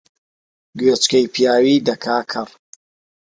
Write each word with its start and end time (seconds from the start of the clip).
گوێچکەی 0.79 1.25
پیاوی 1.33 1.83
دەکا 1.87 2.17
کەڕ 2.31 2.49